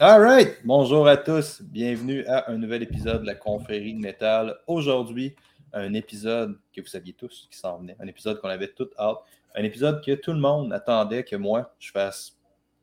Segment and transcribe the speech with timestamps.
[0.00, 0.58] All right.
[0.64, 1.62] Bonjour à tous.
[1.62, 4.56] Bienvenue à un nouvel épisode de la confrérie de métal.
[4.66, 5.36] Aujourd'hui,
[5.72, 7.94] un épisode que vous saviez tous qui s'en venait.
[8.00, 9.18] Un épisode qu'on avait tout hâte.
[9.54, 12.36] Un épisode que tout le monde attendait que moi, je fasse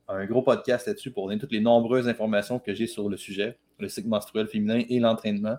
[0.08, 3.58] un gros podcast là-dessus pour donner toutes les nombreuses informations que j'ai sur le sujet,
[3.78, 5.58] le cycle menstruel féminin et l'entraînement.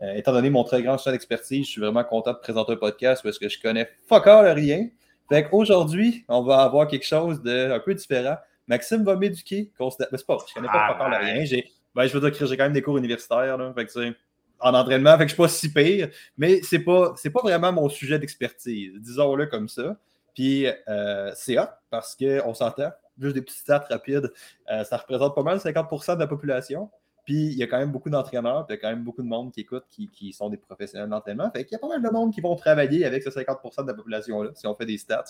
[0.00, 2.76] Euh, étant donné mon très grand champ d'expertise, je suis vraiment content de présenter un
[2.76, 4.88] podcast parce que je connais fuck all rien.
[5.28, 8.36] Fait qu'aujourd'hui, on va avoir quelque chose de un peu différent.
[8.66, 9.70] Maxime va m'éduquer.
[9.80, 11.44] Mais c'est pas, je connais pas ah, rien.
[11.44, 13.56] J'ai, ben, je veux dire que j'ai quand même des cours universitaires.
[13.56, 14.14] Là, fait que,
[14.60, 17.72] en entraînement, fait que je suis pas si pire, mais c'est pas, c'est pas vraiment
[17.72, 19.96] mon sujet d'expertise, disons-le comme ça.
[20.34, 24.32] Puis euh, c'est hot parce qu'on s'entend, juste des petits stats rapides,
[24.70, 26.90] euh, ça représente pas mal 50% de la population.
[27.24, 29.22] Puis il y a quand même beaucoup d'entraîneurs, puis il y a quand même beaucoup
[29.22, 31.50] de monde qui écoute, qui, sont des professionnels d'entraînement.
[31.50, 33.88] Fait qu'il y a pas mal de monde qui vont travailler avec ce 50% de
[33.88, 35.24] la population-là, si on fait des stats.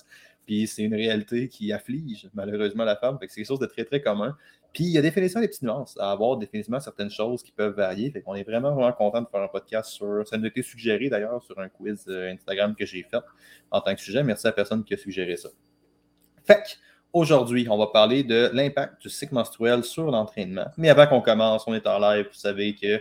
[0.45, 3.17] Puis c'est une réalité qui afflige malheureusement la femme.
[3.21, 4.37] Fait que c'est quelque chose de très, très commun.
[4.73, 7.77] Puis il y a définitivement des petites nuances à avoir, définitivement certaines choses qui peuvent
[7.77, 8.11] varier.
[8.11, 10.27] Fait qu'on est vraiment, vraiment content de faire un podcast sur.
[10.27, 13.23] Ça nous a été suggéré d'ailleurs sur un quiz euh, Instagram que j'ai fait
[13.71, 14.25] en tant que sujet.
[14.25, 15.51] Merci à la personne qui a suggéré ça.
[16.45, 16.79] Fait
[17.15, 20.67] Aujourd'hui, on va parler de l'impact du cycle menstruel sur l'entraînement.
[20.77, 22.27] Mais avant qu'on commence, on est en live.
[22.27, 23.01] Vous savez que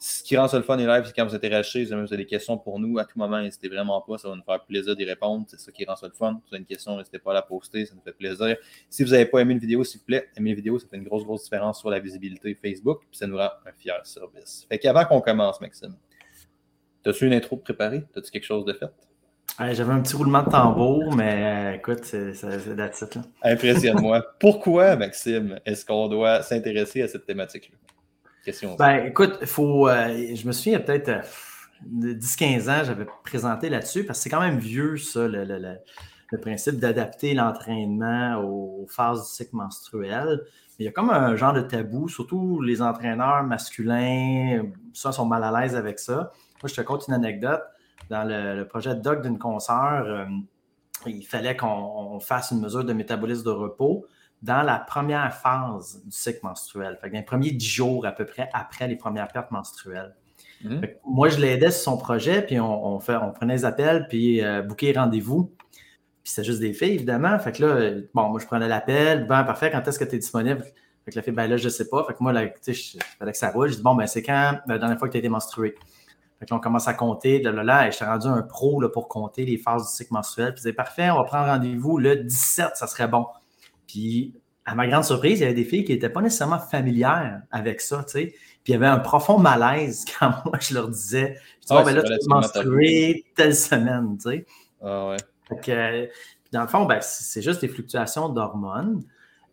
[0.00, 2.16] ce qui rend ça le fun et live, c'est quand vous êtes interagissez, vous avez
[2.16, 4.96] des questions pour nous, à tout moment, n'hésitez vraiment pas, ça va nous faire plaisir
[4.96, 5.44] d'y répondre.
[5.46, 6.32] C'est ça qui rend ça le fun.
[6.32, 8.56] Si vous avez une question, n'hésitez pas à la poster, ça nous fait plaisir.
[8.90, 10.96] Si vous n'avez pas aimé une vidéo, s'il vous plaît, aimez la vidéo, ça fait
[10.96, 14.66] une grosse, grosse différence sur la visibilité Facebook, puis ça nous rend un fier service.
[14.68, 15.94] Fait qu'avant qu'on commence, Maxime,
[17.06, 18.02] as-tu une intro préparée?
[18.16, 18.90] As-tu quelque chose de fait?
[19.58, 23.18] J'avais un petit roulement de tambour, mais euh, écoute, c'est la titre.
[23.42, 24.24] Impressionne-moi.
[24.40, 27.76] Pourquoi, Maxime, est-ce qu'on doit s'intéresser à cette thématique-là?
[28.44, 28.76] Question.
[28.76, 31.26] Ben, écoute, faut, euh, je me souviens, il y a peut-être
[31.86, 35.78] 10-15 euh, ans, j'avais présenté là-dessus, parce que c'est quand même vieux, ça, le,
[36.40, 40.40] principe d'adapter l'entraînement aux phases du cycle menstruel.
[40.78, 44.62] Il y a comme un genre de tabou, surtout les entraîneurs masculins,
[44.94, 46.32] ça, sont mal à l'aise avec ça.
[46.62, 47.62] Moi, je te conte une anecdote
[48.12, 50.26] dans le, projet de doc d'une consoeur, euh,
[51.06, 54.06] il fallait qu'on fasse une mesure de métabolisme de repos
[54.42, 56.98] dans la première phase du cycle menstruel.
[57.00, 60.14] Fait dans les premiers dix jours à peu près après les premières pertes menstruelles.
[60.62, 60.80] Mmh.
[61.06, 64.62] Moi, je l'aidais sur son projet, puis on, fait, on prenait les appels, puis euh,
[64.62, 65.54] booker rendez-vous.
[66.22, 67.36] Puis c'était juste des filles, évidemment.
[67.38, 69.26] Fait que là, bon, moi, je prenais l'appel.
[69.26, 70.62] Ben, parfait, quand est-ce que tu es disponible?
[71.04, 72.04] Fait que la fille, ben là, je sais pas.
[72.04, 73.70] Fait que moi, là, tu sais, il fallait que ça roule.
[73.70, 75.74] Je dis, bon, ben, c'est quand la dernière fois que tu as été menstruée?
[76.50, 79.44] On commence à compter, là, là, là et je rendu un pro là, pour compter
[79.44, 80.54] les phases du cycle menstruel.
[80.54, 83.26] Puis, parfait, on va prendre rendez-vous le 17, ça serait bon.
[83.86, 87.42] Puis, à ma grande surprise, il y avait des filles qui n'étaient pas nécessairement familières
[87.50, 88.26] avec ça, tu sais.
[88.64, 91.94] Puis, il y avait un profond malaise quand moi, je leur disais, je dis, ben
[91.94, 94.46] là, tu menstruer telle semaine, tu sais.
[94.82, 95.16] Ah ouais.
[95.62, 96.08] que,
[96.52, 99.02] dans le fond, ben, c'est juste des fluctuations d'hormones.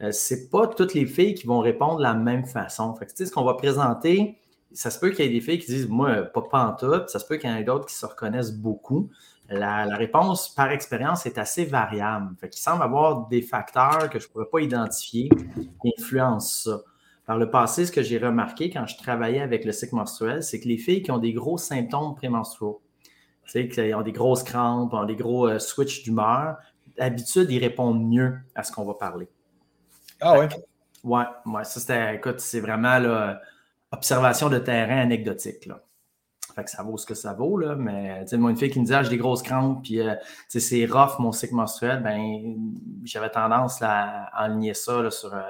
[0.02, 2.94] Euh, c'est pas toutes les filles qui vont répondre de la même façon.
[2.96, 4.38] Fait que, tu sais, ce qu'on va présenter,
[4.72, 6.92] ça se peut qu'il y ait des filles qui disent Moi, pas, tout.
[7.08, 9.10] Ça se peut qu'il y en ait d'autres qui se reconnaissent beaucoup.
[9.50, 12.36] La, réponse par expérience est assez variable.
[12.40, 15.30] Fait il semble avoir des facteurs que je ne pourrais pas identifier
[15.82, 16.82] qui influencent ça.
[17.26, 20.60] Par le passé, ce que j'ai remarqué quand je travaillais avec le cycle menstruel, c'est
[20.60, 22.82] que les filles qui ont des gros symptômes prémenstruaux,
[23.46, 26.58] qui ont des grosses crampes, ont des gros euh, switches d'humeur,
[26.98, 29.30] d'habitude, ils répondent mieux à ce qu'on va parler.
[30.22, 30.50] Ah ouais?
[31.04, 33.40] Ouais, ouais, ça c'était, écoute, c'est vraiment là,
[33.92, 35.68] observation de terrain anecdotique.
[36.56, 38.86] Fait que ça vaut ce que ça vaut, là, mais moi, une fille qui me
[38.86, 40.16] dit ah, j'ai des grosses crampes, puis euh,
[40.48, 42.56] c'est rough mon cycle menstruel, ben
[43.04, 45.42] j'avais tendance à enligner ça sur euh,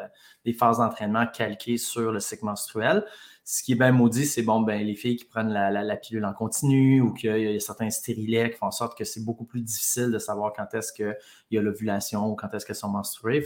[0.45, 3.05] des phases d'entraînement calquées sur le cycle menstruel.
[3.45, 6.33] Ce qui est bien maudit, c'est bon, ben, les filles qui prennent la, pilule en
[6.33, 9.61] continu ou qu'il y, a certains stérilets qui font en sorte que c'est beaucoup plus
[9.61, 11.17] difficile de savoir quand est-ce qu'il
[11.49, 13.43] y a l'ovulation ou quand est-ce qu'elles sont menstruées.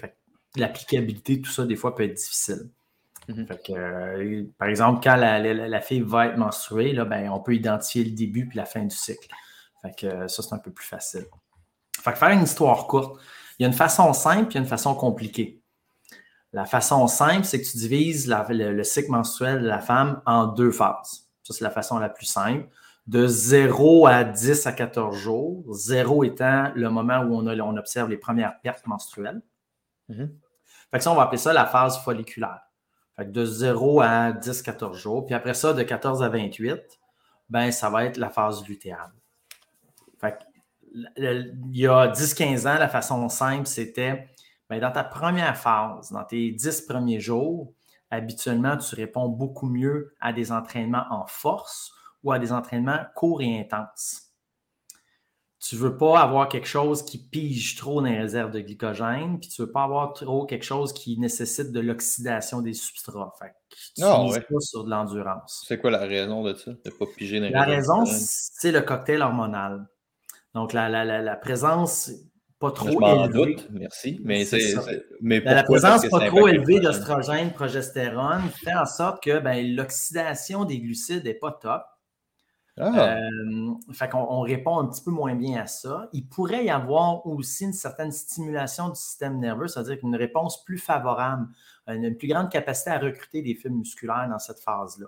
[0.57, 2.69] L'applicabilité, tout ça, des fois, peut être difficile.
[3.27, 3.47] Mhm.
[3.69, 8.11] Euh, par exemple, quand la, fille va être menstruée, là, ben, on peut identifier le
[8.11, 9.27] début puis la fin du cycle.
[9.81, 11.25] Fait que, euh, ça, c'est un peu plus facile.
[12.01, 13.21] Fait faire une histoire courte,
[13.57, 15.61] il y a une façon simple et une façon compliquée.
[16.51, 20.71] La façon simple, c'est que tu divises le, cycle menstruel de la femme en deux
[20.71, 21.29] phases.
[21.43, 22.67] Ça, c'est la façon la plus simple.
[23.07, 28.09] De 0 à 10 à 14 jours, 0 étant le moment où on, on observe
[28.09, 29.41] les premières pertes menstruelles.
[30.09, 30.31] Mhm.
[30.91, 32.61] Fait que ça, on va appeler ça la phase folliculaire.
[33.15, 35.25] Fait de 0 à 10-14 jours.
[35.25, 36.99] Puis après ça, de 14 à 28,
[37.49, 39.11] ben, ça va être la phase lutéale.
[41.17, 44.27] Il y a 10-15 ans, la façon simple, c'était
[44.69, 47.73] ben, dans ta première phase, dans tes 10 premiers jours,
[48.09, 51.91] habituellement, tu réponds beaucoup mieux à des entraînements en force
[52.23, 54.22] ou à des entraînements courts et intenses.
[55.65, 59.39] Tu ne veux pas avoir quelque chose qui pige trop dans les réserves de glycogène,
[59.39, 63.31] puis tu ne veux pas avoir trop quelque chose qui nécessite de l'oxydation des substrats.
[63.39, 64.41] Fait que tu Ah, mises ouais.
[64.41, 65.63] pas sur de l'endurance.
[65.67, 66.71] C'est quoi la raison de ça?
[66.83, 69.87] De pas piger dans les La raison, c'est le cocktail hormonal.
[70.53, 72.11] Donc, la, la- la- la présence
[72.59, 73.55] pas trop Je m'en élevée.
[73.55, 74.19] doute, merci.
[74.23, 74.45] Mais,
[75.21, 80.79] mais la présence pas trop élevée d'ostrogène, progestérone fait en sorte que ben, l'oxydation des
[80.79, 81.81] glucides n'est pas top.
[82.79, 86.09] Ah, Euh, fait qu'on on répond un petit peu moins bien à ça.
[86.11, 90.79] Il pourrait y avoir aussi une certaine stimulation du système nerveux, c'est-à-dire qu'une réponse plus
[90.79, 91.47] favorable,
[91.87, 95.07] une, une plus grande capacité à recruter des fibres musculaires dans cette phase-là.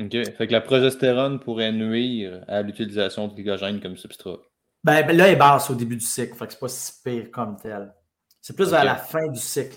[0.00, 0.12] OK.
[0.36, 4.36] Fait que la progestérone pourrait nuire à l'utilisation de glycogène comme substrat.
[4.84, 6.92] Ben, ben là, elle est basse au début du cycle, fait que c'est pas si
[7.02, 7.92] pire comme tel.
[8.40, 8.70] C'est plus Ok.
[8.70, 9.76] vers la fin du cycle.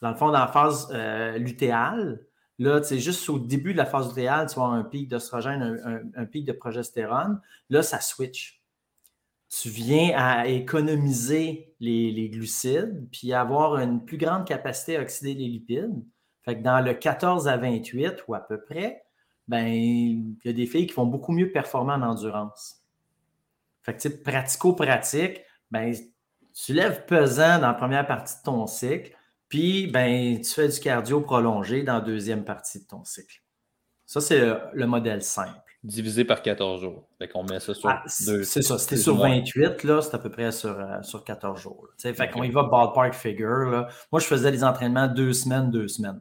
[0.00, 2.20] Dans le fond, dans la phase euh, lutéale,
[2.58, 5.62] là, c'est juste au début de la phase lutéale, tu vas avoir un pic d'ostrogène,
[5.62, 7.40] un, un- pic de progestérone.
[7.70, 8.62] Là, ça switch.
[9.48, 15.34] Tu viens à économiser les, les glucides, puis avoir une plus grande capacité à oxyder
[15.34, 16.02] les lipides.
[16.62, 19.04] Dans le 14 à 28, ou à peu près,
[19.48, 22.82] ben, il y a des filles qui vont beaucoup mieux performer en endurance.
[23.82, 25.94] Fait que, pratico-pratique, ben,
[26.52, 29.15] tu lèves pesant dans la première partie de ton cycle,
[29.48, 33.42] puis ben, tu fais du cardio prolongé dans la deuxième partie de ton cycle.
[34.04, 35.60] Ça, c'est le, le modèle simple.
[35.82, 37.08] Divisé par 14 jours.
[37.18, 38.42] Fait qu'on met ça sur Ah, deux.
[38.42, 38.78] c'est ça.
[38.78, 39.36] C'était sur ou moins.
[39.38, 41.88] 28, là, c'est à peu près sur, euh, sur 14 jours.
[41.98, 43.70] Fait qu'on y va ballpark figure.
[43.70, 43.88] Là.
[44.10, 46.20] Moi, je faisais des entraînements deux semaines, deux semaines.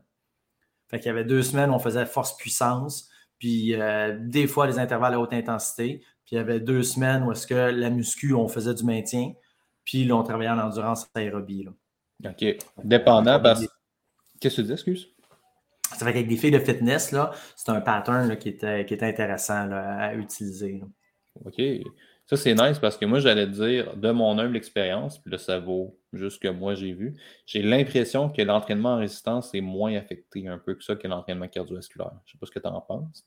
[0.88, 4.78] Fait qu'il y avait deux semaines où on faisait force-puissance, puis euh, des fois des
[4.78, 6.00] intervalles à haute intensité.
[6.26, 9.34] Puis il y avait deux semaines où est-ce que la muscu, on faisait du maintien,
[9.84, 11.64] puis là, on travaillait en endurance aérobie.
[11.64, 11.72] Là.
[12.24, 12.58] OK.
[12.84, 13.66] Dépendant parce
[14.40, 15.08] Qu'est-ce que tu dis, excuse?
[15.92, 18.94] Ça fait qu'avec des filles de fitness, là, c'est un pattern là, qui, était, qui
[18.94, 20.80] était intéressant là, à utiliser.
[20.80, 20.88] là.
[21.46, 21.62] OK.
[22.28, 25.38] Ça, c'est nice parce que moi, j'allais te dire, de mon humble expérience, puis là,
[25.38, 27.14] ça vaut juste que moi j'ai vu,
[27.46, 31.48] j'ai l'impression que l'entraînement en résistance est moins affecté un peu que ça que l'entraînement
[31.48, 32.12] cardiovasculaire.
[32.26, 33.24] Je ne sais pas ce que tu en penses,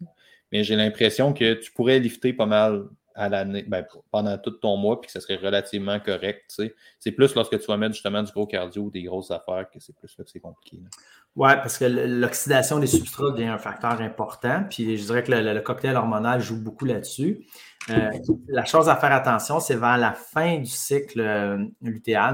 [0.50, 2.86] mais j'ai l'impression que tu pourrais lifter pas mal
[3.18, 6.54] ben, pendant tout ton mois, puis que ça serait relativement correct.
[6.98, 9.80] C'est plus lorsque tu vas mettre justement du gros cardio ou des grosses affaires que
[9.80, 10.78] c'est plus là que c'est compliqué.
[11.36, 14.64] Oui, parce que l'oxydation des substrats devient un facteur important.
[14.68, 17.46] Puis je dirais que le, cocktail hormonal joue beaucoup là-dessus.
[17.90, 18.10] Euh,
[18.48, 21.56] la chose à faire attention, c'est vers la fin du cycle euh,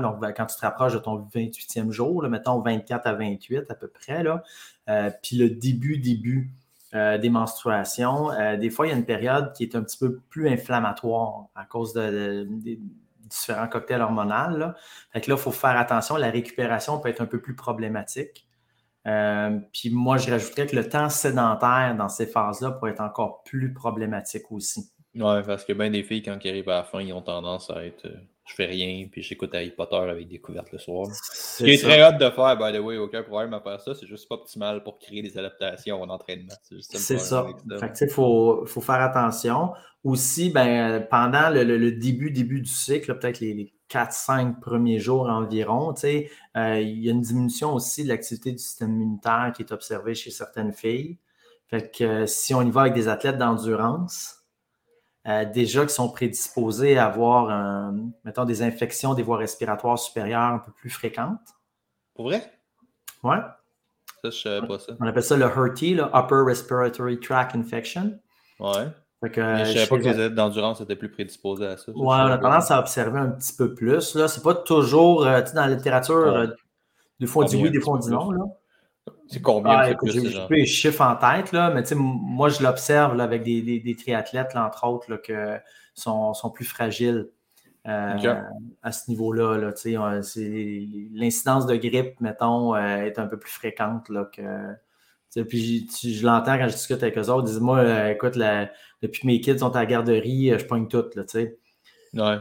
[0.00, 3.70] donc ben, quand tu te rapproches de ton 28e jour, là, mettons 24 à 28
[3.70, 4.42] à peu près, là,
[4.88, 6.50] euh, puis le début, début
[6.94, 9.98] euh, des menstruations, euh, des fois, il y a une période qui est un petit
[9.98, 12.78] peu plus inflammatoire à cause de, de- des
[13.28, 14.56] différents cocktails hormonaux.
[14.56, 14.74] Là.
[15.12, 16.16] Fait que là, il faut faire attention.
[16.16, 18.46] La récupération peut être un peu plus problématique.
[19.06, 23.42] Euh, puis moi, je rajouterais que le temps sédentaire dans ces phases-là pourrait être encore
[23.42, 24.90] plus problématique aussi.
[25.14, 27.70] Ouais, parce que bien des filles, quand ils arrivent à la fin, ils ont tendance
[27.70, 28.08] à être
[28.46, 31.06] je fais rien, puis j'écoute Harry Potter avec des couvertes le soir.
[31.32, 31.88] Ce qui est ça.
[31.88, 34.34] très hâte de faire, by the way, aucun problème à faire ça, c'est juste pas
[34.34, 36.52] optimal pour créer des adaptations en entraînement.
[36.80, 37.46] C'est ça.
[38.00, 39.72] il faut, faut faire attention.
[40.02, 44.98] Aussi, ben, pendant le, le- le début, début du cycle, peut-être les, les 4-5 premiers
[44.98, 49.62] jours environ, euh, il y a une diminution aussi de l'activité du système immunitaire qui
[49.62, 51.18] est observée chez certaines filles.
[51.68, 54.43] Fait que euh, si on y va avec des athlètes d'endurance,
[55.26, 57.92] euh, déjà qui sont prédisposés à avoir,
[58.24, 61.38] mettons, des infections des voies respiratoires supérieures un peu plus fréquentes.
[62.14, 62.42] Pour vrai?
[63.22, 63.38] Ouais.
[64.22, 64.92] Ça, je savais pas ça.
[65.00, 68.18] On appelle ça le HRT, là, Upper Respiratory Tract Infection.
[68.60, 68.88] Ouais.
[69.22, 71.76] Fait que, Mais je chez savais pas que les- athlètes d'endurance étaient plus prédisposés à
[71.76, 71.90] ça.
[71.92, 74.14] Ouais, on a tendance à observer un petit peu plus.
[74.14, 74.28] Là.
[74.28, 76.36] C'est pas toujours, euh, tu sais, dans la littérature, Ouais.
[76.36, 76.54] euh,
[77.20, 78.30] des fois on dit oui, des fois on dit non.
[78.30, 78.44] Là.
[79.28, 83.24] C'est combien plus, j'ai pas les chiffres en tête, là, mais moi, je l'observe là,
[83.24, 85.58] avec des, des- des triathlètes, là, entre autres, là, que
[85.94, 87.28] sont, sont plus fragiles
[87.86, 88.16] euh,
[88.82, 89.58] à ce niveau-là.
[89.58, 89.72] Là,
[91.12, 95.42] L'incidence de grippe, mettons, euh, est un peu plus fréquente là, que.
[95.48, 97.48] Puis tu- je l'entends quand je discute avec eux autres.
[97.48, 98.70] Ils disent Moi, euh, écoute, la-
[99.02, 101.04] depuis que mes kids sont à la garderie, je pogne tout.
[101.16, 101.58] Là, tu sais.
[102.14, 102.36] Ouais.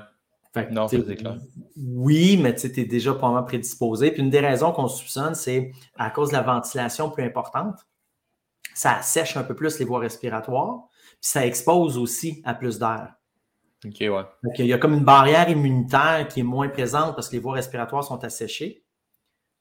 [0.54, 1.38] Fait que, Non, c'est clair.
[1.78, 4.12] Oui, mais tu es déjà pas mal prédisposé.
[4.12, 7.76] Puis une des raisons qu'on soupçonne, c'est à cause de la ventilation plus importante.
[8.76, 13.14] Ça sèche un peu plus les voies respiratoires, puis ça expose aussi à plus d'air.
[13.86, 14.10] Ok, ouais.
[14.10, 17.40] Donc, il y a comme une barrière immunitaire qui est moins présente parce que les
[17.42, 18.84] voies respiratoires sont asséchées,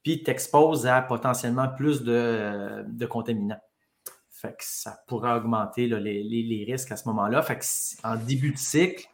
[0.03, 3.61] puis t'exposes à potentiellement plus de, de contaminants.
[4.31, 7.43] Fait que ça pourrait augmenter là, les, les- les risques à ce moment-là.
[7.43, 7.65] Fait que
[8.07, 9.07] en début de cycle,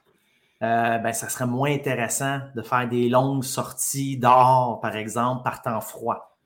[0.63, 5.63] euh, ben, ça serait moins intéressant de faire des longues sorties dehors, par exemple, par
[5.63, 6.37] temps froid.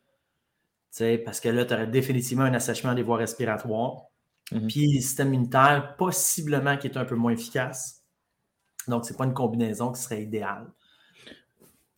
[1.24, 4.02] Parce que là, tu aurais définitivement un assèchement des voies respiratoires.
[4.50, 4.66] Mhm.
[4.68, 8.02] Puis le système immunitaire, possiblement qui est un peu moins efficace.
[8.86, 10.66] Donc, ce n'est pas une combinaison qui serait idéale.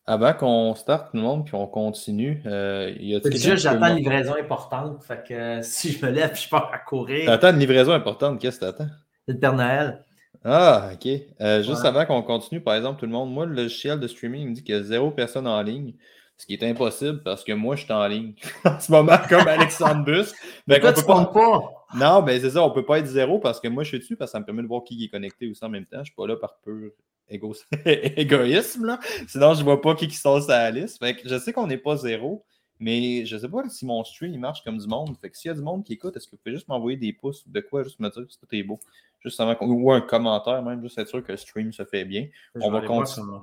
[0.07, 3.97] Avant qu'on starte tout le monde puis qu'on continue, euh, y a Déjà, j'attends une
[3.97, 5.03] livraison importante.
[5.03, 7.25] Fait que euh, si je me lève, je pars à courir.
[7.25, 8.87] T'attends une livraison importante, qu'est-ce que t'attends?
[9.27, 10.04] Le Père Noël.
[10.43, 11.07] Ah, ok.
[11.41, 14.49] Euh, juste avant qu'on continue, par exemple, tout le monde, moi, le logiciel de streaming
[14.49, 15.93] me dit qu'il y a zéro personne en ligne.
[16.37, 18.33] Ce qui est impossible parce que moi, je suis en ligne
[18.65, 20.33] en ce moment, comme Alexandre Bus.
[20.67, 21.25] Mais ben, tu pas...
[21.25, 21.71] pas.
[21.95, 23.89] Non, mais ben, c'est ça, on ne peut pas être zéro parce que moi, je
[23.89, 25.85] suis dessus parce que ça me permet de voir qui est connecté aussi en même
[25.85, 25.97] temps.
[25.97, 26.91] Je ne suis pas là par pur
[27.29, 28.85] égoïsme.
[28.85, 28.99] Là.
[29.27, 30.99] Sinon, je ne vois pas qui qui sont sur la liste.
[30.99, 32.45] Fait que je sais qu'on n'est pas zéro,
[32.79, 35.15] mais je ne sais pas si mon stream il marche comme du monde.
[35.21, 36.97] Fait que s'il y a du monde qui écoute, est-ce que vous pouvez juste m'envoyer
[36.97, 37.47] des pouces?
[37.47, 38.79] De quoi, juste me dire si tout est beau?
[39.23, 42.27] Juste avant ou un commentaire même, juste être sûr que le stream se fait bien.
[42.55, 43.39] on va continuer.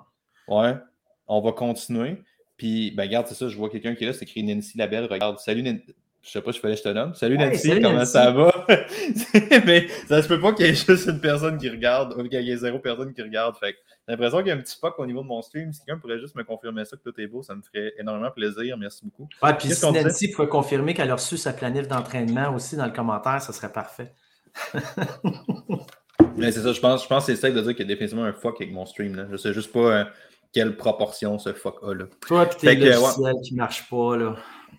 [0.49, 0.77] Ouais,
[1.27, 2.23] on va continuer.
[2.57, 5.07] Puis, ben, regarde, c'est ça, je vois quelqu'un qui est là, c'est écrit Nancy Labelle.
[5.07, 5.95] Regarde, salut Nancy.
[6.23, 7.15] Je sais pas, je fallait que je te nomme.
[7.15, 8.65] Salut Nancy, comment ça va?
[9.67, 12.41] Mais ça se peut pas qu'il y ait juste une personne qui regarde ou qu'il
[12.41, 13.57] y ait zéro personne qui regarde.
[13.57, 13.77] Fait
[14.07, 15.73] j'ai l'impression qu'il y a un petit fuck au niveau de mon stream.
[15.73, 18.31] Si quelqu'un pourrait juste me confirmer ça, que tout est beau, ça me ferait énormément
[18.31, 18.79] plaisir.
[18.79, 19.29] Merci beaucoup.
[19.43, 22.93] Ouais, puis si Nancy pouvait confirmer qu'elle a reçu sa planif d'entraînement aussi dans le
[22.93, 24.13] commentaire, ça serait parfait.
[26.37, 27.95] Mais c'est ça, je pense, je pense que c'est ça de dire qu'il y a
[27.95, 29.17] définitivement un fuck avec mon stream.
[29.17, 29.27] Là.
[29.31, 29.81] Je sais juste pas.
[29.81, 30.05] Euh,
[30.53, 31.95] quelle proportion ce fuck a.
[31.95, 32.05] Là.
[32.27, 34.17] Toi, puis tes logiciels qui ne marchent pas.
[34.17, 34.37] Là.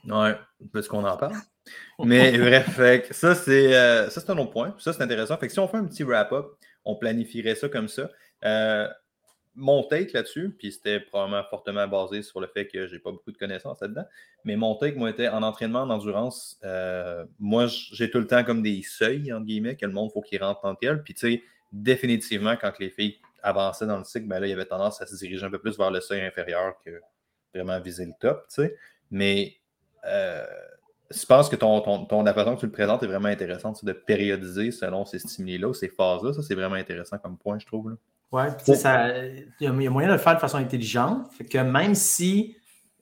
[0.08, 0.36] Ouais,
[0.74, 1.36] parce qu'on en parle.
[2.00, 2.80] Mais bref,
[3.12, 4.76] ça, c'est euh, ça, c'est un autre point.
[4.80, 5.38] Ça, c'est intéressant.
[5.38, 6.48] Fait que si on fait un petit wrap-up,
[6.84, 8.10] on planifierait ça comme ça.
[8.44, 8.88] Euh,
[9.56, 13.32] mon take là-dessus, puis c'était probablement fortement basé sur le fait que j'ai pas beaucoup
[13.32, 14.06] de connaissances là-dedans,
[14.46, 18.44] mais mon take, moi, était en entraînement, en endurance, euh, moi, j'ai tout le temps
[18.44, 21.04] comme des seuils, entre guillemets, que le monde faut qu'il rentre en tel.
[21.04, 24.54] Puis, tu sais, définitivement, quand les filles avançait dans le cycle, ben là, il y
[24.54, 27.00] avait tendance à se diriger un peu plus vers le seuil inférieur que
[27.54, 28.76] vraiment viser le top, tu sais.
[29.12, 29.58] Mais
[30.06, 30.46] euh,
[31.12, 33.94] je pense que ton, ton, la façon que tu le présentes est vraiment intéressante, de
[33.94, 36.34] périodiser selon ces stimuli-là, ces phases-là.
[36.34, 37.96] Ça, c'est vraiment intéressant comme point, je trouve.
[38.32, 41.32] Oui, il y, a moyen de le faire de façon intelligente.
[41.38, 42.58] Fait que même si,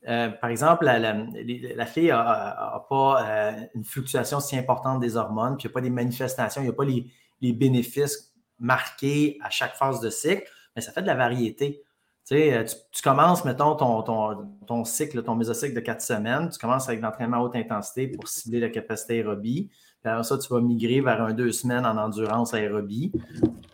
[0.09, 5.67] euh, par exemple, la, fille n'a pas euh, une fluctuation si importante des hormones, puis
[5.67, 7.05] il n'y a pas des manifestations, il n'y a pas les,
[7.39, 10.43] les bénéfices marqué à chaque phase de cycle,
[10.75, 11.81] mais ça fait de la variété.
[12.31, 12.63] Euh,
[12.93, 17.01] tu, commences, mettons, ton, ton, ton, cycle, ton mésocycle de quatre semaines, tu commences avec
[17.01, 19.69] l'entraînement à haute intensité pour cibler la capacité aérobie.
[20.01, 23.11] Puis après ça, tu vas migrer vers un deux semaines en endurance aérobie.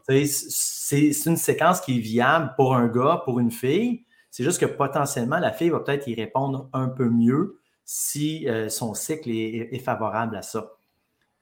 [0.08, 4.06] C'est une séquence qui est viable pour un gars, pour une fille.
[4.32, 8.70] C'est juste que potentiellement, la fille va peut-être y répondre un peu mieux si euh,
[8.70, 10.74] son cycle est, favorable à ça.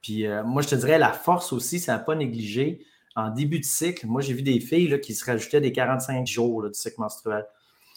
[0.02, 2.86] Puis euh, moi, je te dirais, la force aussi, ça n'a pas négligé
[3.16, 6.28] en début de cycle, moi, j'ai vu des filles là, qui se rajoutaient des 45
[6.28, 7.46] jours du cycle menstruel.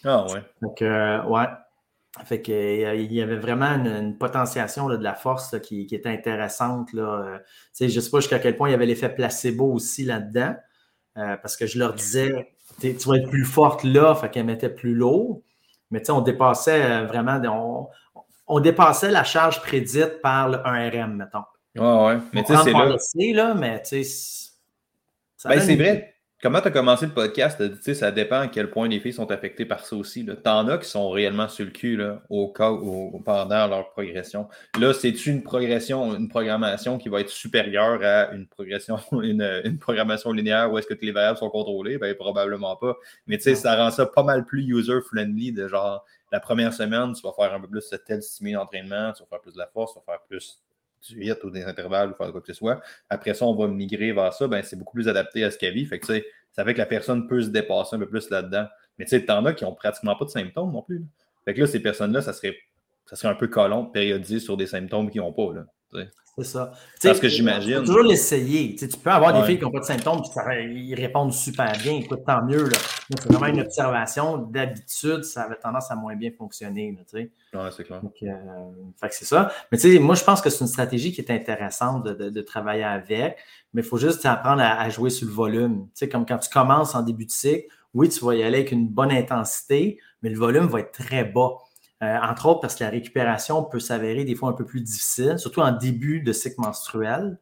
[0.05, 0.43] Ah ouais.
[0.63, 1.47] Donc, euh, ouais.
[2.25, 6.93] Fait que, euh, il y avait vraiment une, potentiation de la force qui, était intéressante.
[6.93, 7.03] Là.
[7.03, 7.39] Euh,
[7.79, 10.55] je ne sais pas jusqu'à quel point il y avait l'effet placebo aussi là-dedans.
[11.15, 14.95] parce que je leur disais, tu vas être plus forte là, fait qu'elle mettait plus
[14.95, 15.43] lourd.
[15.91, 17.89] Mais on dépassait vraiment, on,
[18.47, 21.45] on, dépassait la charge prédite par le 1RM, mettons.
[21.77, 22.19] Ouais, ouais.
[22.33, 23.49] Mais tu sais, c'est là.
[23.49, 23.55] là.
[23.55, 24.48] Mais tu sais,
[25.45, 26.15] ben, c'est vrai.
[26.41, 27.61] Comment tu as commencé le podcast?
[27.95, 30.25] Ça dépend à quel point les filles sont affectées par ça aussi.
[30.45, 34.47] T'en as qui sont réellement sur le cul là, au cas où, pendant leur progression.
[34.79, 40.31] Là, c'est-tu une progression, une programmation qui va être supérieure à une progression, une, programmation
[40.31, 41.99] linéaire où est-ce que les variables sont contrôlées?
[41.99, 42.97] Ben, probablement pas.
[43.27, 47.15] Mais tu sais, ça rend ça pas mal plus user-friendly de genre la première semaine,
[47.15, 49.59] tu vas faire un peu plus de tel stimuli d'entraînement, tu vas faire plus de
[49.59, 50.63] la force, tu vas faire plus
[51.07, 52.81] du hit ou des intervalles ou faire quoi que ce soit.
[53.09, 55.75] Après ça, on va migrer vers ça, ben, c'est beaucoup plus adapté à ce qu'elle
[55.75, 55.87] vit.
[55.87, 56.07] Fait que,
[56.53, 58.67] ça fait que la personne peut se dépasser un peu plus là-dedans.
[58.99, 61.05] Mais tu sais, t'en as qui n'ont pratiquement pas de symptômes non plus.
[61.45, 62.57] Fait que là, ces personnes-là, ça serait,
[63.07, 65.55] ça serait un peu collant de périodiser sur des symptômes qu'ils n'ont pas.
[65.55, 65.67] Là,
[66.39, 66.73] c'est ça.
[67.01, 67.81] C'est ce que j'imagine.
[67.81, 68.77] Toujours l'essayer.
[68.77, 71.95] Tu peux avoir des filles qui n'ont pas de symptômes et ils répondent super bien.
[71.95, 72.69] Écoute, tant mieux.
[73.11, 74.39] C'est vraiment une observation.
[74.39, 76.97] D'habitude, ça avait tendance à moins bien fonctionner.
[77.13, 77.31] Oui,
[77.77, 78.01] c'est clair.
[78.23, 79.51] Euh, c'est ça.
[79.73, 82.85] Mais tu sais, moi, je pense que c'est une stratégie qui est intéressante de, travailler
[82.85, 83.37] avec.
[83.75, 85.87] Mais il faut juste apprendre à, jouer sur le volume.
[85.89, 88.59] Tu sais, comme quand tu commences en début de cycle, oui, tu vas y aller
[88.59, 91.57] avec une bonne intensité, mais le volume va être très bas.
[92.03, 95.37] Euh, entre autres parce que la récupération peut s'avérer des fois un peu plus difficile,
[95.39, 97.39] surtout en début de cycle menstruel,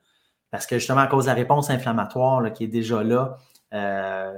[0.50, 3.36] parce que justement à cause de la réponse inflammatoire qui est déjà là,
[3.74, 4.32] euh,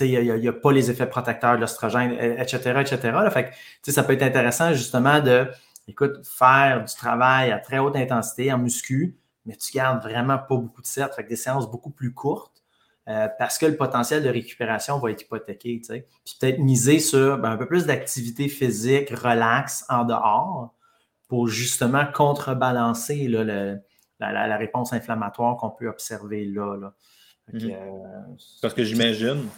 [0.00, 2.98] il n'y a, pas les effets protecteurs de l'ostrogène, etc., etc.
[3.30, 3.52] fait
[3.92, 5.48] ça peut être intéressant justement de,
[5.86, 9.16] écoute, faire du travail à très haute intensité en muscu,
[9.46, 12.63] mais tu gardes vraiment pas beaucoup de certes, fait des séances beaucoup plus courtes
[13.08, 15.80] euh, parce que le potentiel de récupération va être hypothéqué.
[15.86, 20.74] Puis peut-être miser sur ben, un peu plus d'activité physique, relax, en dehors,
[21.28, 26.92] pour justement contrebalancer la, réponse inflammatoire qu'on peut observer là.
[27.52, 27.76] Mhm.
[28.62, 29.48] Parce que j'imagine,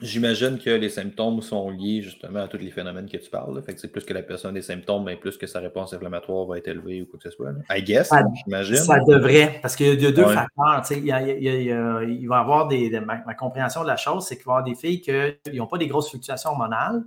[0.00, 3.62] J'imagine que les symptômes sont liés justement à tous les phénomènes que tu parles.
[3.62, 5.94] Fait que c'est plus que la personne a des symptômes, mais plus que sa réponse
[5.94, 7.52] inflammatoire va être élevée ou quoi que ce soit.
[7.70, 8.10] I guess,
[8.44, 8.76] j'imagine.
[8.76, 10.82] Ça devrait, parce qu'il y a deux facteurs.
[10.90, 13.00] Il, y il, va y avoir des.
[13.00, 15.78] ma, compréhension de la chose, c'est qu'il va y avoir des filles qui n'ont pas
[15.78, 17.02] des grosses fluctuations hormonales,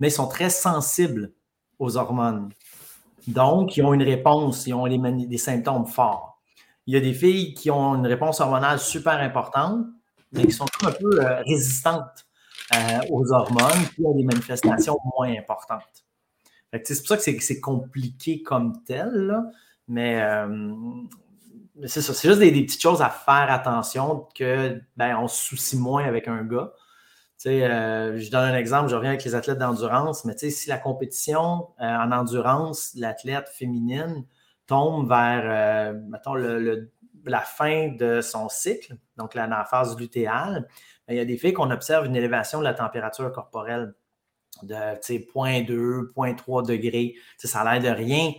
[0.00, 1.32] mais sont très sensibles
[1.78, 2.48] aux hormones.
[3.28, 6.40] Donc, ils ont une réponse, ils ont des symptômes forts.
[6.88, 9.86] Il y a des filles qui ont une réponse hormonale super importante,
[10.32, 12.26] mais qui sont un peu euh, résistantes
[13.10, 16.04] aux hormones, puis a des manifestations moins importantes.
[16.84, 19.42] C'est pour ça que c'est compliqué comme tel,
[19.88, 20.72] mais euh,
[21.84, 22.14] c'est ça.
[22.14, 26.28] C'est juste des, petites choses à faire attention que ben, on se soucie moins avec
[26.28, 26.72] un gars.
[27.44, 31.68] Euh, je donne un exemple, je reviens avec les athlètes d'endurance, mais si la compétition
[31.78, 34.24] en endurance, l'athlète féminine
[34.66, 36.34] tombe vers, mettons,
[37.24, 40.68] la fin de son cycle, donc la, la phase lutéale,
[41.08, 43.94] il y a des filles qu'on observe une élévation de la température corporelle
[44.62, 47.14] de 0.2, 0.3 degrés.
[47.38, 48.32] ça a l'air de rien,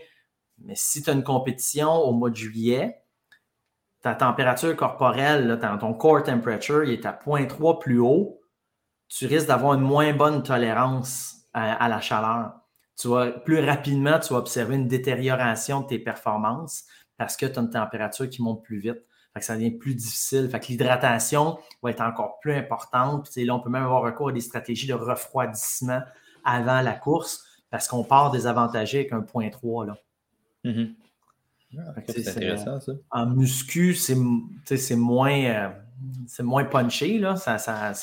[0.60, 3.04] mais si tu as une compétition au mois de juillet,
[4.02, 8.42] ta température corporelle, ton core temperature, il est à 0.3 plus haut,
[9.08, 12.54] tu risques d'avoir une moins bonne tolérance à, la chaleur.
[13.46, 16.86] Plus rapidement, tu vas observer une détérioration de tes performances
[17.18, 19.04] parce que tu as une température qui monte plus vite
[19.42, 20.50] ça devient plus difficile.
[20.50, 23.30] Fait que l'hydratation va être encore plus importante.
[23.32, 26.02] Puis, là, on peut même avoir recours à des stratégies de refroidissement
[26.44, 29.88] avant la course parce qu'on part désavantagé avec un point 3.
[29.88, 29.98] Là.
[30.66, 30.94] Mm-hmm.
[31.80, 32.92] Ah, c'est intéressant, ça.
[33.10, 34.16] En muscu, c'est
[34.96, 35.70] moins, euh,
[36.42, 37.18] moins punché.
[37.18, 37.36] Là.
[37.36, 37.94] Ça, ça,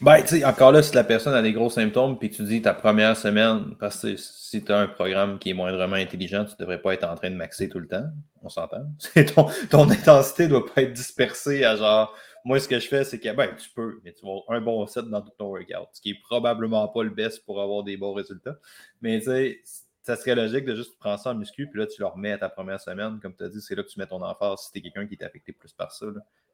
[0.00, 2.62] ben, tu sais, encore là, si la personne a des gros symptômes, puis tu dis
[2.62, 6.52] ta première semaine, parce que si tu as un programme qui est moindrement intelligent, tu
[6.52, 8.06] ne devrais pas être en train de maxer tout le temps.
[8.42, 8.86] On s'entend.
[9.70, 12.14] Ton, intensité ne doit pas être dispersée à genre,
[12.44, 14.60] moi, ce que je fais, c'est que, ben, tu peux, mais tu vas avoir un
[14.62, 17.82] bon set dans tout ton workout, ce qui est probablement pas le best pour avoir
[17.82, 18.56] des bons résultats.
[19.02, 19.60] Mais tu sais,
[20.02, 22.38] ça serait logique de juste prendre ça en muscu, puis là, tu le remets à
[22.38, 23.20] ta première semaine.
[23.20, 25.06] Comme tu as dit, c'est là que tu mets ton emphase si tu es quelqu'un
[25.06, 26.06] qui est affecté plus par ça.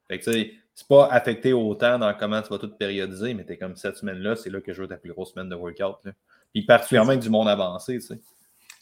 [0.09, 3.45] Fait que tu sais, c'est pas affecté autant dans comment tu vas tout périodiser, mais
[3.45, 5.55] tu es comme cette semaine-là, c'est là que je veux ta plus grosse semaine de
[5.55, 6.05] workout.
[6.05, 6.13] Là.
[6.53, 8.21] Puis particulièrement avec du monde avancé, tu sais.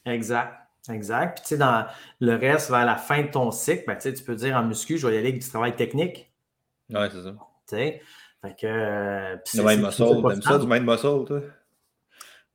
[0.06, 0.54] Exact.
[0.90, 1.36] Exact.
[1.36, 1.86] Puis, tu sais, dans
[2.20, 5.06] le reste, vers la fin de ton cycle, ben, tu peux dire en muscu, je
[5.06, 6.30] vais y aller avec du travail technique.
[6.90, 7.30] Ouais, c'est ça.
[7.30, 8.02] Tu sais,
[8.42, 8.66] fait que.
[8.66, 11.40] Euh, du mind muscle, t'aimes ça, du mind muscle, toi?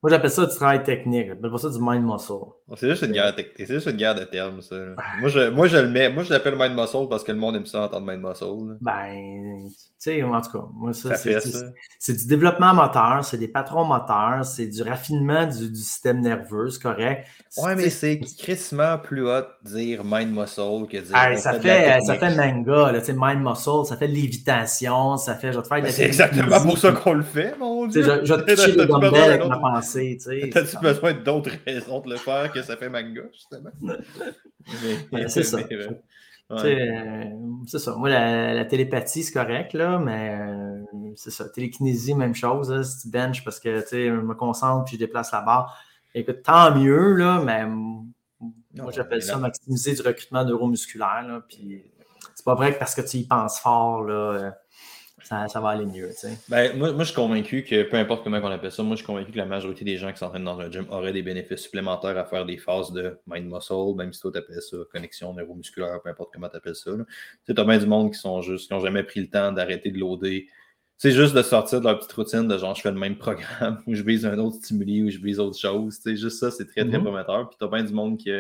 [0.02, 1.28] Moi, j'appelle ça du travail technique.
[1.28, 2.34] J'appelle pas ça du mind muscle.
[2.78, 4.76] C'est juste, une guerre c'est juste une guerre de termes, ça.
[5.20, 6.10] moi, je, moi, je le mets.
[6.10, 8.78] Moi, je l'appelle mind muscle parce que le monde aime ça entendre mind muscle.
[8.80, 13.84] Ben, tu sais, en tout cas, moi, ça, c'est du développement moteur, c'est des patrons
[13.84, 17.28] moteurs, c'est du raffinement du, du, système nerveux, c'est correct.
[17.58, 21.40] Ouais, mais c'est crissement plus hot dire mind muscle que dire.
[21.40, 25.52] ça, fait, ça fait manga, là, mind muscle, ça fait lévitation, ça fait.
[25.52, 28.02] Je vais te faire ben, C'est exactement pour ça qu'on le fait, mon Dieu.
[28.02, 30.18] Je, je vais te toucher les dumbbells avec ma pensée.
[30.54, 33.72] T'as-tu besoin d'autres raisons de le faire que ça fait manga, justement?
[35.28, 35.60] c'est ça.
[36.52, 37.24] Euh,
[37.68, 37.96] c'est ça.
[37.96, 40.84] Moi, la, télépathie, c'est correct, là, mais euh,
[41.16, 41.48] c'est ça.
[41.48, 42.90] Télékinésie, même chose.
[42.90, 45.78] si tu benches parce que je me concentre puis je déplace la barre,
[46.16, 51.42] écoute, tant mieux, là, mais moi, j'appelle ça maximiser du recrutement neuromusculaire.
[51.48, 51.84] Puis
[52.34, 54.54] c'est pas vrai que parce que tu y penses fort, là,
[55.32, 56.10] euh, ça, va aller mieux.
[56.48, 59.00] Ben, moi, moi, je suis convaincu que peu importe comment on appelle ça, moi, je
[59.00, 61.62] suis convaincu que la majorité des gens qui s'entraînent dans un gym auraient des bénéfices
[61.62, 66.02] supplémentaires à faire des phases de mind-muscle, même si toi, tu appelles ça connexion neuromusculaire,
[66.02, 66.92] peu importe comment tu appelles ça.
[67.46, 69.92] Tu as bien du monde qui sont juste, qui n'ont jamais pris le temps d'arrêter
[69.92, 70.48] de loader.
[70.98, 73.82] C'est juste de sortir de leur petite routine de genre, je fais le même programme,
[73.88, 76.00] ou je vise un autre stimuli, ou je vise autre chose.
[76.02, 77.04] C'est juste ça, c'est très, très mm-hmm.
[77.04, 77.50] prometteur.
[77.50, 78.32] Puis tu as bien du monde qui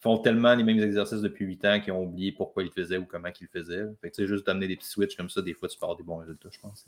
[0.00, 3.04] font tellement les mêmes exercices depuis 8 ans qu'ils ont oublié pourquoi ils faisaient ou
[3.04, 3.84] comment ils le faisaient.
[4.00, 6.02] Fait que, juste d'amener des petits switches comme ça, des fois, tu peux avoir des
[6.02, 6.86] bons résultats, je pense.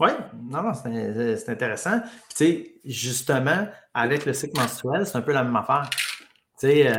[0.00, 0.10] Oui,
[0.48, 2.00] non, non, c'est intéressant.
[2.00, 5.88] Puis, tu sais, justement, avec le cycle menstruel, c'est un peu la même affaire.
[6.60, 6.94] Tu sais, euh,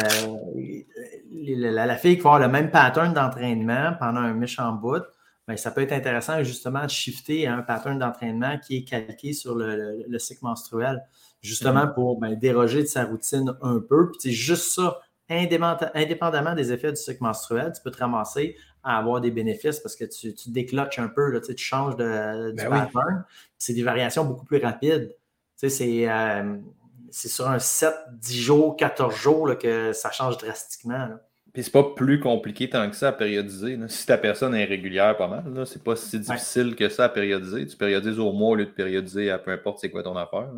[1.32, 5.04] la, fille qui va avoir le même pattern d'entraînement pendant un méchant bout,
[5.48, 9.34] bien, ça peut être intéressant justement de shifter à un pattern d'entraînement qui est calqué
[9.34, 11.02] sur le, cycle menstruel,
[11.41, 11.93] justement mm-hmm.
[11.93, 14.12] pour ben, déroger de sa routine un peu.
[14.12, 19.22] Puis, juste ça, indépendamment des effets du cycle menstruel, tu peux te ramasser à avoir
[19.22, 23.24] des bénéfices parce que tu, tu décloches un peu, là, tu, changes de, ben pattern.
[23.58, 25.15] C'est des variations beaucoup plus rapides.
[25.63, 26.58] Euh,
[27.12, 31.10] c'est sur un 7, 10 jours, 14 jours que ça change drastiquement.
[31.54, 33.78] Puis c'est pas plus compliqué tant que ça à périodiser.
[33.88, 37.65] Si ta personne est régulière pas mal, c'est pas si difficile que ça à périodiser.
[37.65, 40.50] Tu périodises au mois au lieu de périodiser à peu importe c'est quoi ton affaire.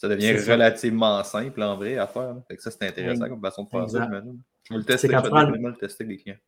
[0.00, 2.36] Ça devient relativement simple en vrai à faire.
[2.58, 4.08] ça, c'est intéressant comme façon de faire ça,
[4.64, 6.38] Je vais le tester, je vais le tester avec les clients.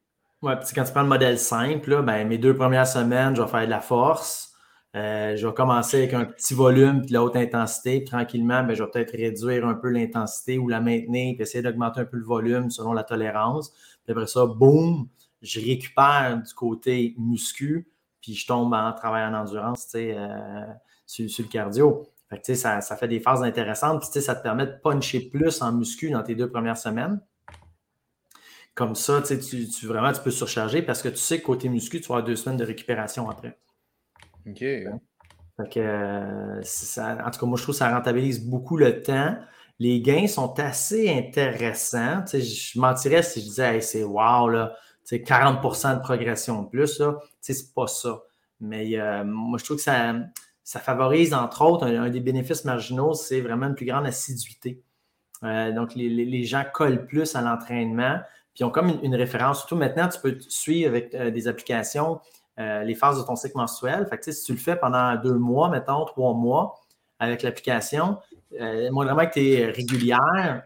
[0.41, 3.49] Ouais, puis quand tu prends le modèle simple, ben, mes deux premières semaines, je vais
[3.49, 4.55] faire de la force.
[4.97, 8.05] Euh, je vais commencer avec un petit volume puis de la haute intensité.
[8.05, 12.01] tranquillement, ben, je vais peut-être réduire un peu l'intensité ou la maintenir puis essayer d'augmenter
[12.01, 13.71] un peu le volume selon la tolérance.
[14.05, 15.09] Puis après ça, boum,
[15.43, 20.65] je récupère du côté muscu puis je tombe en travail en endurance euh,
[21.05, 22.07] sur, le cardio.
[22.33, 24.01] Fait ça, ça, fait des phases intéressantes.
[24.01, 27.21] Puis, ça te permet de puncher plus en muscu dans tes deux premières semaines.
[28.75, 32.01] Comme ça, tu, tu, vraiment, tu peux surcharger parce que tu sais que côté muscu,
[32.01, 33.59] tu vas avoir deux semaines de récupération après.
[34.47, 34.61] OK.
[34.61, 39.37] Fait que, euh, en tout cas, moi, je trouve que ça rentabilise beaucoup le temps.
[39.79, 42.23] Les gains sont assez intéressants.
[42.23, 46.63] Tu sais, je mentirais si je disais, c'est wow, là, tu sais, 40 de progression
[46.63, 47.03] de plus,
[47.43, 48.23] sais, c'est pas ça.
[48.59, 50.15] Mais euh, moi, je trouve que ça,
[50.65, 54.83] ça favorise, entre autres, un, des bénéfices marginaux, c'est vraiment une plus grande assiduité.
[55.45, 58.21] Euh, donc, les, les, gens collent plus à l'entraînement.
[58.55, 59.61] Puis ont comme une, référence.
[59.61, 62.21] Surtout maintenant, tu peux suivre avec euh, des applications
[62.61, 64.07] euh, les phases de ton cycle mensuel.
[64.21, 66.81] Si tu le fais pendant deux mois, mettons, trois mois
[67.19, 68.19] avec l'application,
[68.91, 70.65] moi, vraiment que tu es régulière,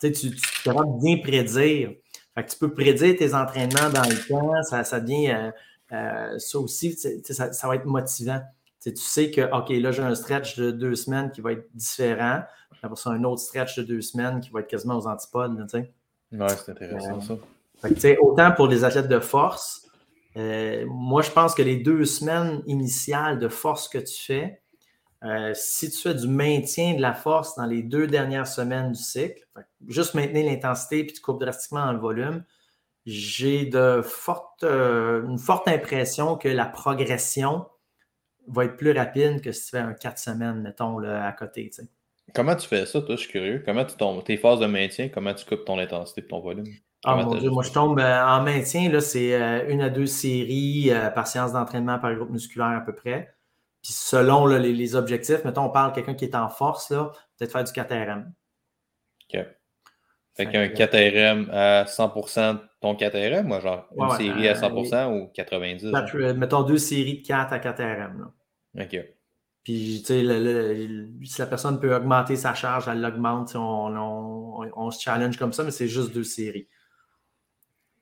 [0.00, 0.30] tu, tu es
[0.64, 1.90] capable de bien prédire.
[2.36, 4.62] Tu peux prédire tes entraînements dans le temps.
[4.62, 5.52] Ça, ça devient
[5.90, 8.40] ça aussi, ça, va être motivant.
[8.92, 12.42] Tu sais que, OK, là, j'ai un stretch de deux semaines qui va être différent.
[12.82, 15.56] Après ça, un autre stretch de deux semaines qui va être quasiment aux antipodes.
[15.62, 15.92] tu sais.
[16.32, 17.34] Ouais, c'est intéressant ça.
[18.20, 19.88] autant pour les athlètes de force,
[20.36, 24.60] euh, moi je pense que les deux semaines initiales de force que tu fais,
[25.24, 29.02] euh, si tu fais du maintien de la force dans les deux dernières semaines du
[29.02, 29.46] cycle,
[29.88, 32.44] juste maintenir l'intensité puis tu coupes drastiquement le volume,
[33.06, 37.66] j'ai de fortes, euh, une forte impression que la progression
[38.48, 41.70] va être plus rapide que si tu fais un quatre semaines, mettons, à côté.
[42.34, 43.16] Comment tu fais ça, toi?
[43.16, 43.62] Je suis curieux.
[43.64, 44.22] Comment tu tombes?
[44.24, 46.66] Tes phases de maintien, comment tu coupes ton intensité de ton volume?
[47.04, 50.06] Ah mon Dieu, moi je tombe euh, en maintien, là, c'est euh, une à deux
[50.06, 53.32] séries euh, par séance d'entraînement par groupe musculaire à peu près.
[53.80, 57.52] Puis selon les, objectifs, mettons, on parle de quelqu'un qui est en force, là, peut-être
[57.52, 58.24] faire du 4RM.
[59.32, 59.46] OK.
[60.34, 65.30] Fait, qu'un 4RM à 100% de ton 4RM, moi, genre une série à 100% ou
[65.32, 66.34] 90%?
[66.34, 68.18] mettons deux séries de 4 à 4RM.
[68.18, 68.32] Là.
[68.78, 68.96] OK.
[69.62, 70.88] Puis, tu sais,
[71.24, 73.56] si la personne peut augmenter sa charge, elle l'augmente.
[73.56, 76.68] On, on, se challenge comme ça, mais c'est juste deux séries.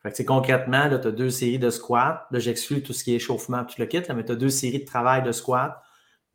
[0.03, 2.27] Fait que, concrètement, tu as deux séries de squat.
[2.31, 4.81] Là, j'exclus tout ce qui est échauffement, tout le kit, mais tu as deux séries
[4.81, 5.81] de travail de squat,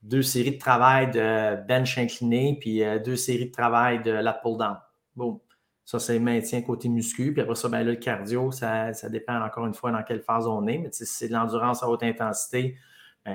[0.01, 4.33] deux séries de travail de bench incliné, puis euh, deux séries de travail de lat
[4.33, 4.77] pull down.
[5.15, 5.39] Bon.
[5.85, 7.33] Ça, c'est maintien côté muscu.
[7.33, 10.21] Puis après ça, ben là, le cardio, ça, ça dépend encore une fois dans quelle
[10.21, 10.77] phase on est.
[10.77, 12.77] Mais c'est de l'endurance à haute intensité,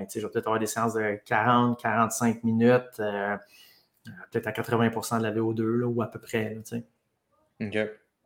[0.00, 3.37] ben, je vais peut-être avoir des séances de 40, 45 minutes, euh,
[4.30, 6.54] peut-être à 80% de la VO2 là, ou à peu près.
[6.54, 6.78] Là,
[7.61, 7.78] OK.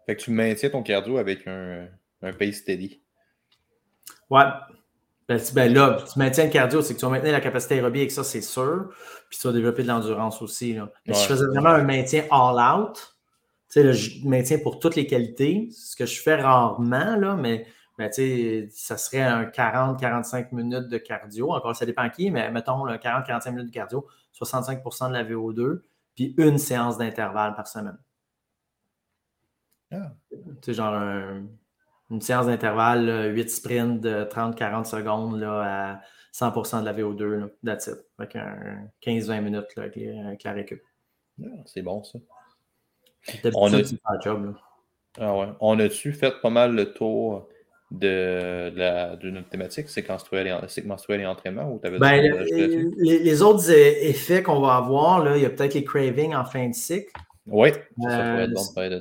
[0.07, 1.87] Fait que tu maintiens ton cardio avec un,
[2.23, 3.03] un pace steady.
[4.31, 4.45] Ouais.
[5.29, 8.01] Ben, ben, là, tu maintiens le cardio, c'est que tu vas maintenir la capacité aérobie
[8.01, 8.89] avec ça, c'est sûr.
[9.29, 10.73] Puis tu vas développer de l'endurance aussi.
[10.73, 10.91] Là.
[11.07, 13.17] Mais si je faisais vraiment un maintien all-out,
[13.71, 17.67] tu sais, je maintiens pour toutes les qualités, ce que je fais rarement, là, mais
[18.71, 21.53] ça serait un 40-45 minutes de cardio.
[21.53, 25.83] Encore, ça dépend qui, mais mettons 40-45 minutes de cardio, 65% de la VO2,
[26.15, 27.99] puis une séance d'intervalle par semaine.
[29.91, 30.13] Ah.
[30.63, 30.95] Tu genre
[32.11, 36.01] une séance d'intervalle, 8 sprints de 30-40 secondes là, à
[36.33, 37.99] 100% de la VO2, là, that's it.
[38.19, 38.37] Avec
[39.03, 40.83] 15-20 minutes là, avec, la récup.
[41.43, 42.19] Ah, c'est bon, ça.
[43.55, 43.83] On a...
[44.23, 44.55] Job,
[45.21, 45.49] ah ouais.
[45.61, 47.49] On a-tu fait pas mal le tour
[47.91, 53.43] de, la, de notre thématique, c'est cycle menstruel et entraînement, ou avais ben, les, les,
[53.43, 56.75] autres effets qu'on va avoir, là, il y a peut-être les cravings en fin de
[56.75, 57.11] cycle.
[57.47, 57.71] Oui,
[58.07, 58.47] euh,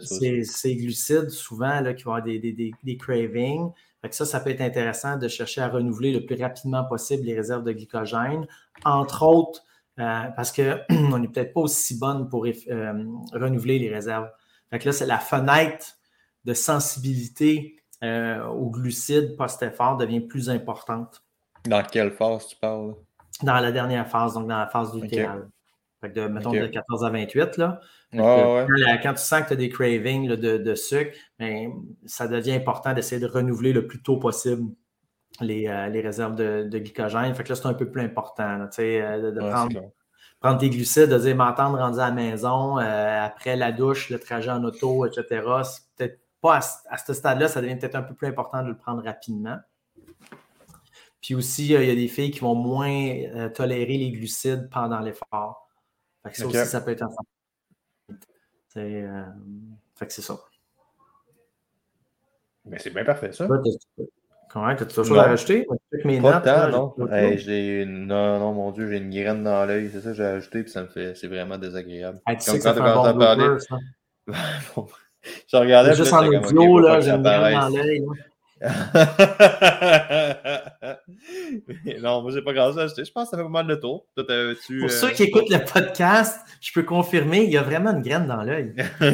[0.04, 3.72] c'est glucides souvent là, qui vont avoir des, des, des, cravings.
[4.12, 7.66] ça, ça peut être intéressant de chercher à renouveler le plus rapidement possible les réserves
[7.66, 8.48] de glycogène,
[8.86, 9.64] entre autres
[10.00, 14.30] euh, parce qu'on n'est peut-être pas aussi bonne pour euh, renouveler les réserves.
[14.70, 15.98] Fait là, c'est la fenêtre
[16.46, 21.24] de sensibilité euh, aux glucides post-effort devient plus importante.
[21.66, 22.94] Dans quelle phase tu parles?
[23.42, 25.28] Dans la dernière phase, donc dans la phase du Okay.
[26.00, 27.58] Fait de, mettons de 14 à 28.
[27.58, 27.80] Là.
[28.14, 31.74] Quand, tu sens que tu as des cravings de, sucre, ben,
[32.06, 34.72] ça devient important d'essayer de renouveler le plus tôt possible
[35.42, 37.34] les, euh, réserves de, glycogène.
[37.34, 39.40] Fait que là, c'est un peu plus important euh, de,
[40.40, 44.52] prendre, tes glucides, de dire m'entendre rendu à la maison, après la douche, le trajet
[44.52, 45.42] en auto, etc.
[45.64, 48.78] C'est peut-être pas à, ce stade-là, ça devient peut-être un peu plus important de le
[48.78, 49.58] prendre rapidement.
[51.22, 54.70] Puis aussi, euh, il y a des filles qui vont moins euh, tolérer les glucides
[54.70, 55.68] pendant l'effort.
[56.24, 57.10] Fait que ça aussi, ça peut être un
[58.70, 59.24] c'est, euh,
[59.96, 60.38] Fait que c'est ça.
[62.66, 63.48] Mais c'est bien parfait, ça.
[64.50, 64.76] Comment?
[64.76, 65.68] T'as toujours chose à rajouter?
[66.06, 66.96] Mes pas non.
[67.36, 69.90] j'ai non, non, mon Dieu, j'ai une graine dans l'œil.
[69.92, 71.16] C'est ça que j'ai ajouté, puis ça me fait.
[71.16, 72.22] C'est vraiment désagréable.
[72.26, 73.58] Hey, tu Comme sais bon à parler.
[75.48, 75.96] je regardais.
[75.96, 78.04] Juste en audio, là, j'ai une graine dans l'œil.
[82.02, 83.04] non, moi, j'ai pas grand chose à acheter.
[83.06, 84.06] Je pense que ça fait pas mal de tour.
[84.16, 84.56] Toi, Pour euh,
[84.90, 88.42] ceux qui écoutent le podcast, je peux confirmer, il y a vraiment une graine dans
[88.42, 88.74] l'œil.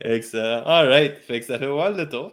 [0.00, 0.62] Excellent.
[0.66, 1.16] All right.
[1.18, 2.32] Fait que ça fait pas mal de tour.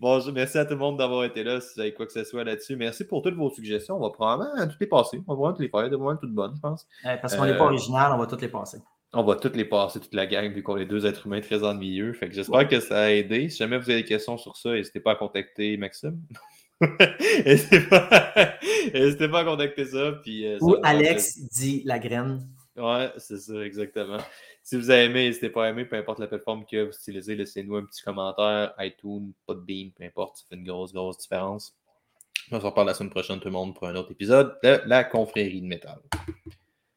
[0.00, 1.60] Bonjour, merci à tout le monde d'avoir été là.
[1.60, 3.96] Si vous avez quoi que ce soit là-dessus, merci pour toutes vos suggestions.
[3.96, 5.20] On va probablement toutes les passer.
[5.26, 5.90] On va voir toutes les faire.
[5.90, 6.86] De moins toutes bonnes, je pense.
[7.20, 8.78] parce qu'on n'est pas euh, original, on va toutes les passer.
[9.14, 11.62] On va toutes les passer, toute la gang, vu qu'on est deux êtres humains très
[11.62, 12.12] ennuyeux.
[12.12, 13.48] Fait que j'espère que ça a aidé.
[13.48, 16.20] Si jamais vous avez des questions sur ça, n'hésitez pas à contacter Maxime.
[17.46, 18.08] n'hésitez pas...
[19.30, 20.12] pas, à contacter ça.
[20.22, 22.46] Puis, euh, Ou Alex dit la graine.
[22.76, 24.18] Ouais, c'est ça, exactement.
[24.62, 27.36] Si vous avez aimé, n'hésitez pas à aimer, peu importe la plateforme que vous utilisez,
[27.36, 31.18] laissez-nous un petit commentaire, iTunes, pas de beam, peu importe, ça fait une grosse, grosse
[31.18, 31.76] différence.
[32.50, 35.04] On se reparle la semaine prochaine, tout le monde, pour un autre épisode de la
[35.04, 36.00] confrérie de métal.